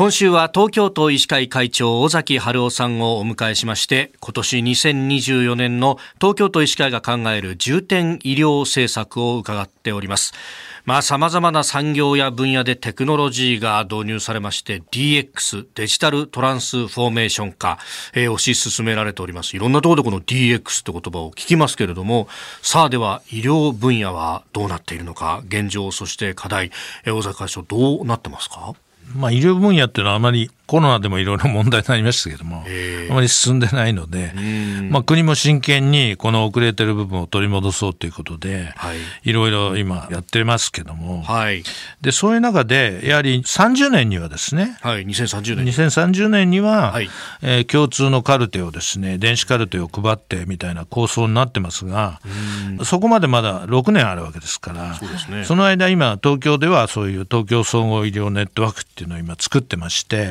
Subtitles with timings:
[0.00, 10.32] 今週は東京都医師会会長尾崎春夫さんをお迎えしまして今年2024年の東京都医師会が考える重点医療政策を伺っております。
[10.86, 17.78] まあ様々な産業や分野でテクノロジーが導入されまして DX デジタルトランスフォーメーション化、
[18.14, 19.54] えー、推し進められております。
[19.54, 22.26] いろんなところでこの DX って言葉を聞きますけれども
[22.62, 26.70] さあでは医療分野はどうなっているのか現状そして課題、
[27.04, 28.74] えー、大坂会長どうなってますか？
[29.14, 32.64] まあ、医療分野っていうのはあまりコロナでもいろいろ問題になりましたけども、
[33.10, 34.32] あまり進んでないので、
[34.88, 38.92] まあ、国も真剣にこの遅れてる部分を取り戻そうということで、は
[39.24, 41.64] い、ろいろ今やってますけども、はい、
[42.00, 46.60] でそういう中で、やはり30年にはですね、はい、2030年2030年に。
[46.60, 47.10] は、はい、
[47.42, 52.20] えー、共通のカルテをですね、電子カルテを配ってみたいな構想になってますが、
[52.84, 60.30] そこまでまだ6年あるわけですから、そ、ね,、の間、今、東京ではそういう東京総合医療ネットワークっていうのを今作ってまして、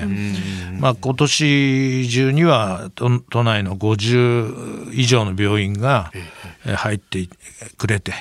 [0.80, 6.12] まあ、今年中には都都内の50以上の病院が
[6.66, 7.28] 入って
[7.78, 8.14] くれて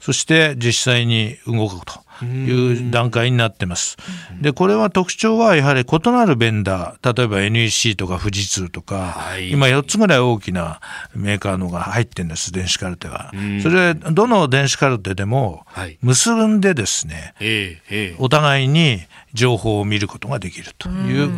[0.00, 2.00] そして実際に動くと。
[2.24, 3.96] いう段階になってます。
[4.40, 10.80] で、これは特徴はやはり異なるベンダー、例えば NEC とか富士通とか、はい、今4つぐらい大きな
[11.14, 13.32] メーカーのが入ってるんです、電子カルテは。
[13.62, 15.66] それどの電子カルテでも
[16.02, 19.00] 結んでですね、はい、お互いに
[19.32, 21.30] 情報を見ることができるという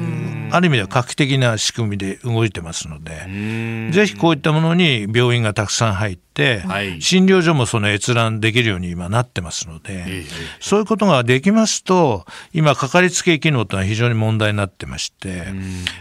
[0.51, 10.25] ある意味では画期的な仕組みで動いてますのでぜひこういったものに病院がたくさん入って、はい、診療所もその閲覧できるように今なってますので、
[10.61, 15.43] そういうことができますと今かかりつけ医機能というのは非常に問題になってまして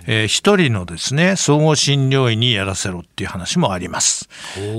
[0.08, 4.30] えー、一人のですね総合診療医にやらせろっていう話もあります。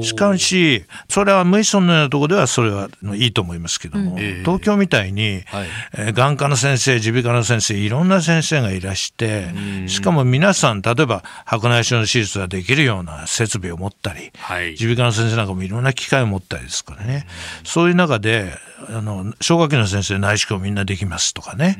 [0.02, 9.48] しかしそれは無依存のようなところではそれはいいと思いますけども、東京みたいに、はい、えー、眼科の先生耳鼻科の先生いろんな先生がいらして
[9.86, 14.33] しかも皆さん例えば白内障の手術ができるような設備を持ったり
[14.80, 17.27] 耳鼻科の先生なんかもいろんな機械を持ったりですからね。
[17.64, 18.52] そういう中で
[18.89, 21.78] あの小学期の先生内視鏡みんなできますとかね。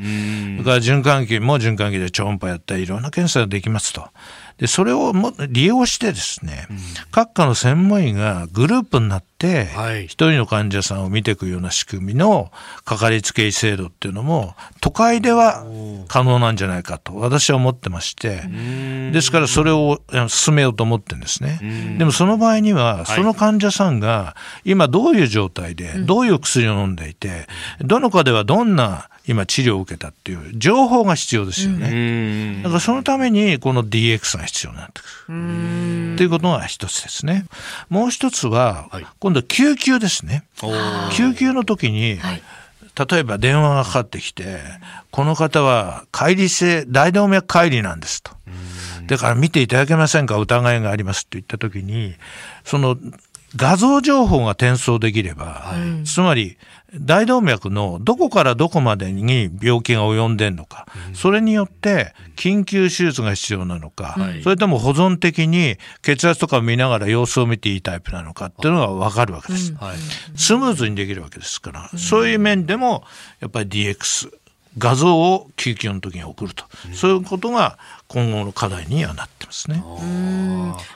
[0.59, 4.09] それから循環器も循環器で超音波やったりいろんな検査ができますと。
[4.59, 6.79] でそれをも利用してですね、うん、
[7.11, 9.69] 各科の専門医がグループになって、
[10.05, 12.53] 一人の患者さんを見ていくような仕組みの
[12.85, 15.65] かかりつけ医制度っていうのも都会では
[16.07, 18.43] 可能なんじゃないかと私は思ってまして
[19.13, 21.97] ですからそれを進めようと思ってるんですね。
[21.99, 27.47] でもその場合にはその患者さんが今どういう状態でどういう薬を飲んでいて
[27.81, 32.60] どの科ではどんな今治療を受けたっていう情報が必要ですよね。
[32.62, 36.15] だからそのためにこの DX が必要になってくる。
[36.15, 37.47] っていうことが一つですね。
[37.88, 38.88] もう一つは、
[39.21, 40.44] 今度救急ですね。
[41.12, 42.19] 救急の時に、
[42.99, 44.60] 例えば電話がかかってきて、
[45.10, 48.33] この方は乖離性、大動脈解離なんですと。
[49.06, 50.37] だから見ていただけませんか？
[50.37, 52.15] 疑いがありますって言った時に、
[52.65, 52.97] その
[53.57, 56.57] 画像情報が転送できれば、はい、つまり
[56.95, 69.75] 大動脈のどこからどこまでに病気が及んでんのか、うん、それによって緊急手術が必要なのか、はい、それとも保存的に血圧とかを見ながら様子を見ていいタイプなのかっていうのが分かるわけです。
[69.75, 69.97] はい、
[70.37, 73.05] スムーズにできるわけですから、そういう面でも
[73.41, 74.31] やっぱり DX
[74.78, 77.78] 画像を救急の時に送ると、そういうことが
[78.09, 79.83] 今後の課題にはなってますね。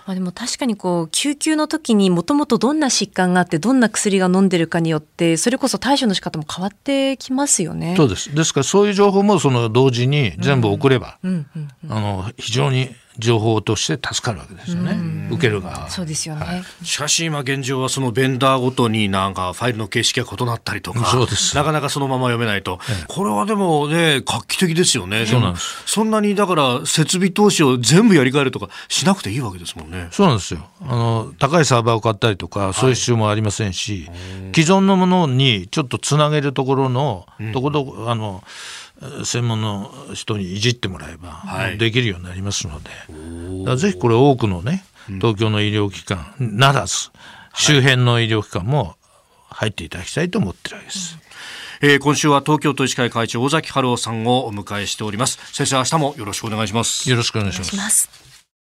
[0.07, 7.95] まあ、でも確かにこう救急の時にもともとどんな疾患があってどんな薬が飲んでるかによってそれこそ対処の仕方も変わってきますよね。
[7.97, 8.35] そうです。
[8.35, 15.89] ですからそういう情報もその同時に全部送れば、あの非常に情報として助かるわけですよね、受ける側。
[15.91, 21.57] そうですよね、はい、しかし今現状はそのベンダーごとになんかファイルの形式が異なったりとかそうです。
[21.57, 25.27] なかなかそのまま読めないと、ええ、これはでもね画期的ですよね。
[25.27, 25.83] そうなんです。
[25.87, 30.09] そんなにだから設備投資を全部やり替えるとかしなくていいわけですもんね。
[30.11, 30.67] そうなんですよ。
[30.83, 34.17] あの高いサーバーを買ったりとかそういう必要もありませんし、はい、
[34.55, 38.43] 既存のものにちょっとつなげるところの、うこどこあの
[39.25, 41.43] 専門の人にいじってもらえば、
[41.79, 42.81] できるようになりますの
[43.67, 47.11] で、ぜひこれ多くのね東京の医療機関ならず
[47.55, 48.97] 周辺の医療機関も
[49.49, 51.19] 入っていただきたいと思ってるわけです。
[51.83, 55.39] えー、今週は東京都医師会会長尾崎春夫さんをお迎えしております。
[55.53, 57.09] 先生明日もよろしくお願いします。
[57.11, 58.36] よろしくお願いします